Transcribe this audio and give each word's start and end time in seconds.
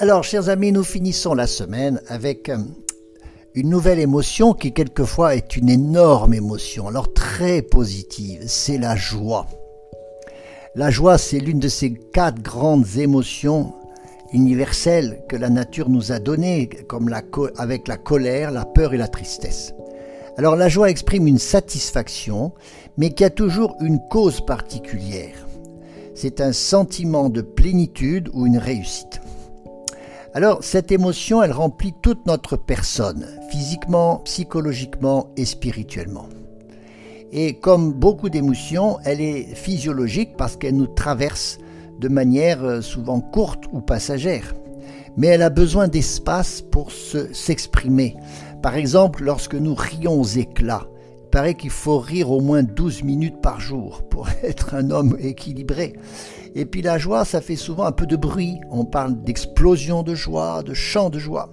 Alors, 0.00 0.22
chers 0.22 0.48
amis, 0.48 0.70
nous 0.70 0.84
finissons 0.84 1.34
la 1.34 1.48
semaine 1.48 2.00
avec 2.06 2.50
euh, 2.50 2.58
une 3.56 3.68
nouvelle 3.68 3.98
émotion 3.98 4.54
qui 4.54 4.72
quelquefois 4.72 5.34
est 5.34 5.56
une 5.56 5.68
énorme 5.68 6.34
émotion, 6.34 6.86
alors 6.86 7.12
très 7.12 7.62
positive, 7.62 8.44
c'est 8.46 8.78
la 8.78 8.94
joie. 8.94 9.48
La 10.76 10.92
joie, 10.92 11.18
c'est 11.18 11.40
l'une 11.40 11.58
de 11.58 11.66
ces 11.66 11.94
quatre 11.94 12.40
grandes 12.40 12.96
émotions 12.96 13.74
universelles 14.32 15.24
que 15.28 15.34
la 15.34 15.50
nature 15.50 15.88
nous 15.88 16.12
a 16.12 16.20
données, 16.20 16.68
comme 16.86 17.12
avec 17.56 17.88
la 17.88 17.96
colère, 17.96 18.52
la 18.52 18.66
peur 18.66 18.94
et 18.94 18.98
la 18.98 19.08
tristesse. 19.08 19.74
Alors 20.36 20.54
la 20.54 20.68
joie 20.68 20.90
exprime 20.90 21.26
une 21.26 21.40
satisfaction, 21.40 22.52
mais 22.98 23.10
qui 23.10 23.24
a 23.24 23.30
toujours 23.30 23.74
une 23.80 23.98
cause 24.08 24.40
particulière. 24.46 25.44
C'est 26.14 26.40
un 26.40 26.52
sentiment 26.52 27.30
de 27.30 27.40
plénitude 27.40 28.30
ou 28.32 28.46
une 28.46 28.58
réussite. 28.58 29.20
Alors 30.34 30.62
cette 30.62 30.92
émotion, 30.92 31.42
elle 31.42 31.52
remplit 31.52 31.94
toute 32.02 32.26
notre 32.26 32.56
personne, 32.56 33.26
physiquement, 33.50 34.18
psychologiquement 34.24 35.30
et 35.36 35.44
spirituellement. 35.44 36.28
Et 37.32 37.54
comme 37.54 37.92
beaucoup 37.92 38.28
d'émotions, 38.28 38.98
elle 39.04 39.20
est 39.20 39.54
physiologique 39.54 40.36
parce 40.36 40.56
qu'elle 40.56 40.76
nous 40.76 40.86
traverse 40.86 41.58
de 41.98 42.08
manière 42.08 42.62
euh, 42.62 42.80
souvent 42.80 43.20
courte 43.20 43.64
ou 43.72 43.80
passagère. 43.80 44.54
Mais 45.16 45.28
elle 45.28 45.42
a 45.42 45.50
besoin 45.50 45.88
d'espace 45.88 46.62
pour 46.62 46.92
s'exprimer. 46.92 48.16
Par 48.62 48.76
exemple, 48.76 49.24
lorsque 49.24 49.54
nous 49.54 49.74
rions 49.74 50.20
aux 50.20 50.24
éclats, 50.24 50.86
qu'il 51.54 51.70
faut 51.70 51.98
rire 51.98 52.30
au 52.30 52.40
moins 52.40 52.62
12 52.62 53.02
minutes 53.04 53.40
par 53.40 53.60
jour 53.60 54.02
pour 54.08 54.28
être 54.42 54.74
un 54.74 54.90
homme 54.90 55.16
équilibré. 55.20 55.94
Et 56.54 56.64
puis 56.64 56.82
la 56.82 56.98
joie, 56.98 57.24
ça 57.24 57.40
fait 57.40 57.56
souvent 57.56 57.84
un 57.84 57.92
peu 57.92 58.06
de 58.06 58.16
bruit. 58.16 58.58
On 58.70 58.84
parle 58.84 59.22
d'explosion 59.22 60.02
de 60.02 60.14
joie, 60.14 60.62
de 60.62 60.74
chant 60.74 61.10
de 61.10 61.18
joie. 61.18 61.52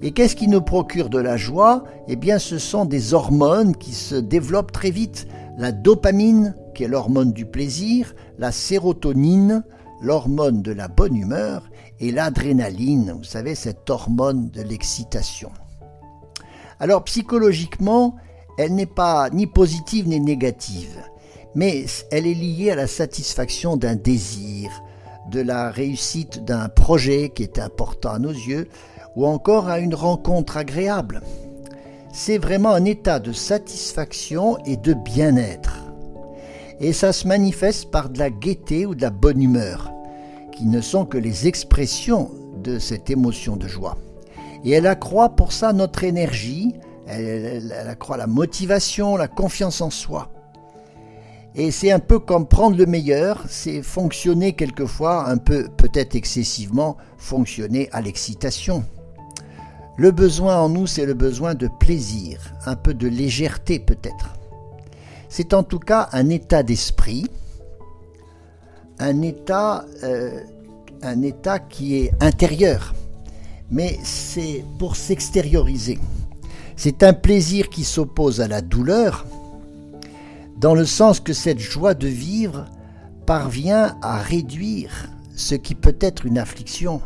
Et 0.00 0.12
qu'est-ce 0.12 0.36
qui 0.36 0.48
nous 0.48 0.60
procure 0.60 1.08
de 1.08 1.18
la 1.18 1.36
joie? 1.36 1.84
Eh 2.08 2.16
bien, 2.16 2.38
ce 2.38 2.58
sont 2.58 2.84
des 2.84 3.14
hormones 3.14 3.76
qui 3.76 3.92
se 3.92 4.16
développent 4.16 4.72
très 4.72 4.90
vite. 4.90 5.26
La 5.56 5.72
dopamine, 5.72 6.54
qui 6.74 6.84
est 6.84 6.88
l'hormone 6.88 7.32
du 7.32 7.46
plaisir, 7.46 8.14
la 8.38 8.52
sérotonine, 8.52 9.64
l'hormone 10.02 10.62
de 10.62 10.72
la 10.72 10.88
bonne 10.88 11.16
humeur, 11.16 11.70
et 12.00 12.10
l'adrénaline, 12.10 13.14
vous 13.16 13.24
savez, 13.24 13.54
cette 13.54 13.88
hormone 13.88 14.50
de 14.50 14.62
l'excitation. 14.62 15.50
Alors 16.80 17.04
psychologiquement, 17.04 18.16
elle 18.58 18.74
n'est 18.74 18.86
pas 18.86 19.30
ni 19.30 19.46
positive 19.46 20.08
ni 20.08 20.20
négative, 20.20 21.00
mais 21.54 21.86
elle 22.10 22.26
est 22.26 22.34
liée 22.34 22.70
à 22.70 22.76
la 22.76 22.86
satisfaction 22.86 23.76
d'un 23.76 23.96
désir, 23.96 24.70
de 25.30 25.40
la 25.40 25.70
réussite 25.70 26.44
d'un 26.44 26.68
projet 26.68 27.30
qui 27.34 27.42
est 27.42 27.58
important 27.58 28.10
à 28.10 28.18
nos 28.18 28.32
yeux, 28.32 28.68
ou 29.16 29.26
encore 29.26 29.68
à 29.68 29.78
une 29.78 29.94
rencontre 29.94 30.56
agréable. 30.56 31.22
C'est 32.12 32.38
vraiment 32.38 32.72
un 32.72 32.84
état 32.84 33.18
de 33.18 33.32
satisfaction 33.32 34.58
et 34.64 34.76
de 34.76 34.92
bien-être. 34.92 35.80
Et 36.80 36.92
ça 36.92 37.12
se 37.12 37.26
manifeste 37.26 37.90
par 37.90 38.08
de 38.08 38.18
la 38.18 38.30
gaieté 38.30 38.86
ou 38.86 38.94
de 38.94 39.02
la 39.02 39.10
bonne 39.10 39.42
humeur, 39.42 39.92
qui 40.52 40.66
ne 40.66 40.80
sont 40.80 41.06
que 41.06 41.18
les 41.18 41.46
expressions 41.46 42.30
de 42.62 42.78
cette 42.78 43.10
émotion 43.10 43.56
de 43.56 43.66
joie. 43.66 43.96
Et 44.64 44.70
elle 44.70 44.86
accroît 44.86 45.30
pour 45.30 45.52
ça 45.52 45.72
notre 45.72 46.04
énergie, 46.04 46.74
elle, 47.06 47.72
accroît 47.88 48.16
la 48.16 48.26
motivation, 48.26 49.16
la 49.16 49.28
confiance 49.28 49.80
en 49.80 49.90
soi. 49.90 50.30
Et 51.54 51.70
c'est 51.70 51.92
un 51.92 52.00
peu 52.00 52.18
comme 52.18 52.46
prendre 52.46 52.76
le 52.76 52.86
meilleur, 52.86 53.44
c'est 53.48 53.82
fonctionner 53.82 54.54
quelquefois 54.54 55.28
un 55.28 55.36
peu, 55.36 55.68
peut-être 55.76 56.16
excessivement, 56.16 56.96
fonctionner 57.16 57.88
à 57.92 58.00
l'excitation. 58.00 58.84
Le 59.96 60.10
besoin 60.10 60.56
en 60.56 60.68
nous, 60.68 60.88
c'est 60.88 61.06
le 61.06 61.14
besoin 61.14 61.54
de 61.54 61.68
plaisir, 61.68 62.40
un 62.66 62.74
peu 62.74 62.92
de 62.92 63.06
légèreté 63.06 63.78
peut-être. 63.78 64.34
C'est 65.28 65.54
en 65.54 65.62
tout 65.62 65.78
cas 65.78 66.08
un 66.12 66.28
état 66.30 66.64
d'esprit, 66.64 67.26
un 68.98 69.22
état, 69.22 69.84
euh, 70.02 70.40
un 71.02 71.22
état 71.22 71.60
qui 71.60 71.96
est 71.96 72.12
intérieur 72.20 72.94
mais 73.70 73.98
c'est 74.02 74.64
pour 74.78 74.96
s'extérioriser. 74.96 75.98
C'est 76.76 77.02
un 77.02 77.12
plaisir 77.12 77.68
qui 77.68 77.84
s'oppose 77.84 78.40
à 78.40 78.48
la 78.48 78.60
douleur, 78.60 79.24
dans 80.58 80.74
le 80.74 80.84
sens 80.84 81.20
que 81.20 81.32
cette 81.32 81.60
joie 81.60 81.94
de 81.94 82.08
vivre 82.08 82.66
parvient 83.26 83.96
à 84.02 84.18
réduire 84.18 85.08
ce 85.36 85.54
qui 85.54 85.74
peut 85.74 85.96
être 86.00 86.26
une 86.26 86.38
affliction. 86.38 87.00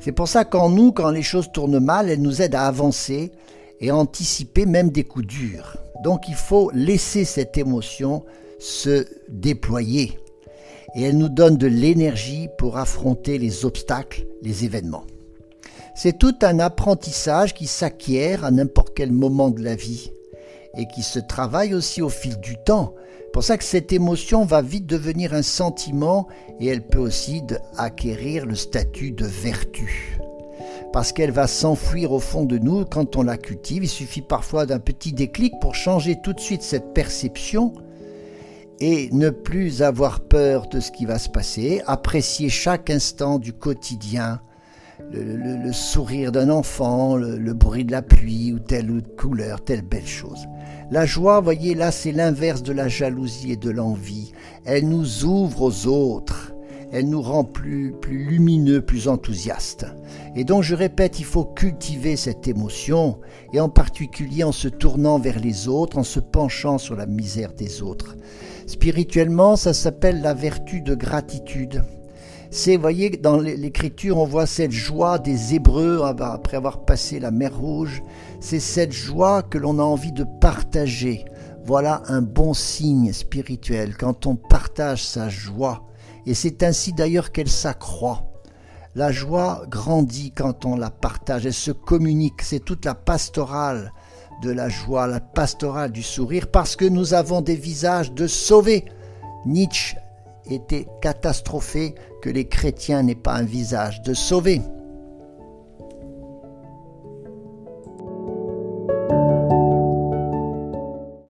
C'est 0.00 0.12
pour 0.12 0.28
ça 0.28 0.44
qu'en 0.44 0.68
nous, 0.68 0.92
quand 0.92 1.10
les 1.10 1.22
choses 1.22 1.50
tournent 1.52 1.80
mal, 1.80 2.10
elle 2.10 2.22
nous 2.22 2.42
aide 2.42 2.54
à 2.54 2.66
avancer 2.66 3.32
et 3.80 3.90
à 3.90 3.96
anticiper 3.96 4.66
même 4.66 4.90
des 4.90 5.04
coups 5.04 5.26
durs. 5.26 5.76
Donc 6.02 6.28
il 6.28 6.34
faut 6.34 6.70
laisser 6.72 7.24
cette 7.24 7.58
émotion 7.58 8.24
se 8.58 9.06
déployer. 9.28 10.18
Et 10.94 11.02
elle 11.02 11.18
nous 11.18 11.28
donne 11.28 11.56
de 11.56 11.66
l'énergie 11.66 12.48
pour 12.58 12.76
affronter 12.76 13.38
les 13.38 13.64
obstacles, 13.64 14.26
les 14.42 14.64
événements. 14.64 15.04
C'est 15.94 16.18
tout 16.18 16.34
un 16.42 16.58
apprentissage 16.60 17.54
qui 17.54 17.66
s'acquiert 17.66 18.44
à 18.44 18.50
n'importe 18.50 18.92
quel 18.94 19.12
moment 19.12 19.50
de 19.50 19.62
la 19.62 19.74
vie 19.74 20.10
et 20.76 20.86
qui 20.86 21.02
se 21.02 21.18
travaille 21.18 21.74
aussi 21.74 22.02
au 22.02 22.08
fil 22.08 22.38
du 22.40 22.56
temps. 22.64 22.94
C'est 23.24 23.32
pour 23.32 23.44
ça 23.44 23.58
que 23.58 23.64
cette 23.64 23.92
émotion 23.92 24.44
va 24.44 24.62
vite 24.62 24.86
devenir 24.86 25.34
un 25.34 25.42
sentiment 25.42 26.28
et 26.60 26.66
elle 26.66 26.86
peut 26.86 26.98
aussi 26.98 27.42
acquérir 27.76 28.46
le 28.46 28.54
statut 28.54 29.12
de 29.12 29.26
vertu. 29.26 30.18
Parce 30.92 31.12
qu'elle 31.12 31.30
va 31.30 31.46
s'enfuir 31.46 32.12
au 32.12 32.20
fond 32.20 32.44
de 32.44 32.58
nous 32.58 32.84
quand 32.84 33.16
on 33.16 33.22
la 33.22 33.36
cultive. 33.36 33.84
Il 33.84 33.88
suffit 33.88 34.22
parfois 34.22 34.64
d'un 34.64 34.78
petit 34.78 35.12
déclic 35.12 35.52
pour 35.60 35.74
changer 35.74 36.16
tout 36.22 36.32
de 36.32 36.40
suite 36.40 36.62
cette 36.62 36.94
perception 36.94 37.74
et 38.80 39.10
ne 39.12 39.30
plus 39.30 39.82
avoir 39.82 40.20
peur 40.20 40.68
de 40.68 40.80
ce 40.80 40.90
qui 40.90 41.04
va 41.04 41.18
se 41.18 41.28
passer, 41.28 41.82
apprécier 41.86 42.48
chaque 42.48 42.90
instant 42.90 43.38
du 43.38 43.52
quotidien 43.52 44.40
le, 45.12 45.72
sourire 45.72 46.32
d'un 46.32 46.50
enfant, 46.50 47.16
le, 47.16 47.52
bruit 47.54 47.84
de 47.84 47.92
la 47.92 48.02
pluie 48.02 48.52
ou 48.52 48.58
telle 48.58 49.02
couleur, 49.16 49.62
telle 49.62 49.82
belle 49.82 50.06
chose. 50.06 50.46
La 50.90 51.06
joie, 51.06 51.40
voyez, 51.40 51.74
là, 51.74 51.90
c'est 51.90 52.12
l'inverse 52.12 52.62
de 52.62 52.72
la 52.72 52.88
jalousie 52.88 53.52
et 53.52 53.56
de 53.56 53.70
l'envie. 53.70 54.32
Elle 54.64 54.88
nous 54.88 55.24
ouvre 55.24 55.62
aux 55.62 55.86
autres. 55.86 56.54
Elle 56.90 57.10
nous 57.10 57.20
rend 57.20 57.44
plus, 57.44 57.92
plus 58.00 58.24
lumineux, 58.24 58.80
plus 58.80 59.08
enthousiastes. 59.08 59.86
Et 60.34 60.44
donc, 60.44 60.62
je 60.62 60.74
répète, 60.74 61.20
il 61.20 61.26
faut 61.26 61.44
cultiver 61.44 62.16
cette 62.16 62.48
émotion, 62.48 63.18
et 63.52 63.60
en 63.60 63.68
particulier 63.68 64.44
en 64.44 64.52
se 64.52 64.68
tournant 64.68 65.18
vers 65.18 65.38
les 65.38 65.68
autres, 65.68 65.98
en 65.98 66.04
se 66.04 66.20
penchant 66.20 66.78
sur 66.78 66.96
la 66.96 67.04
misère 67.04 67.52
des 67.52 67.82
autres. 67.82 68.16
Spirituellement, 68.66 69.56
ça 69.56 69.74
s'appelle 69.74 70.22
la 70.22 70.32
vertu 70.32 70.80
de 70.80 70.94
gratitude. 70.94 71.82
C'est, 72.50 72.78
voyez, 72.78 73.10
dans 73.10 73.38
l'écriture, 73.38 74.16
on 74.16 74.24
voit 74.24 74.46
cette 74.46 74.72
joie 74.72 75.18
des 75.18 75.54
Hébreux 75.54 76.00
après 76.02 76.56
avoir 76.56 76.86
passé 76.86 77.20
la 77.20 77.30
mer 77.30 77.54
Rouge. 77.54 78.02
C'est 78.40 78.60
cette 78.60 78.92
joie 78.92 79.42
que 79.42 79.58
l'on 79.58 79.78
a 79.78 79.82
envie 79.82 80.12
de 80.12 80.24
partager. 80.40 81.26
Voilà 81.66 82.02
un 82.06 82.22
bon 82.22 82.54
signe 82.54 83.12
spirituel 83.12 83.96
quand 83.98 84.26
on 84.26 84.34
partage 84.34 85.04
sa 85.04 85.28
joie. 85.28 85.84
Et 86.24 86.32
c'est 86.32 86.62
ainsi 86.62 86.94
d'ailleurs 86.94 87.32
qu'elle 87.32 87.50
s'accroît. 87.50 88.32
La 88.94 89.12
joie 89.12 89.66
grandit 89.68 90.32
quand 90.32 90.64
on 90.64 90.74
la 90.74 90.90
partage, 90.90 91.44
elle 91.44 91.52
se 91.52 91.70
communique. 91.70 92.40
C'est 92.40 92.64
toute 92.64 92.86
la 92.86 92.94
pastorale 92.94 93.92
de 94.42 94.50
la 94.50 94.70
joie, 94.70 95.06
la 95.06 95.20
pastorale 95.20 95.92
du 95.92 96.02
sourire, 96.02 96.50
parce 96.50 96.76
que 96.76 96.86
nous 96.86 97.12
avons 97.12 97.42
des 97.42 97.56
visages 97.56 98.12
de 98.12 98.26
sauvés. 98.26 98.86
Nietzsche 99.44 99.96
était 100.50 100.86
catastrophé 101.00 101.94
que 102.22 102.30
les 102.30 102.48
chrétiens 102.48 103.02
n'aient 103.02 103.14
pas 103.14 103.34
un 103.34 103.44
visage 103.44 104.02
de 104.02 104.14
sauvé. 104.14 104.60